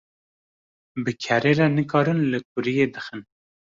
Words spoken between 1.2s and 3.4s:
kerê nikarin li kuriyê dixin